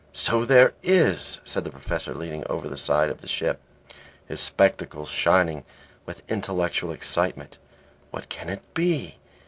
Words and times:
"So 0.13 0.45
there 0.45 0.73
is," 0.81 1.39
said 1.43 1.63
the 1.63 1.69
Professor, 1.69 2.15
leaning 2.15 2.43
over 2.49 2.67
the 2.67 2.75
side 2.75 3.11
of 3.11 3.21
the 3.21 3.27
ship, 3.27 3.61
his 4.27 4.41
spectacles 4.41 5.09
shining 5.09 5.63
with 6.07 6.23
intellectual 6.27 6.91
excitement. 6.91 7.59
"What 8.09 8.27
can 8.27 8.49
it 8.49 8.63
be? 8.73 9.17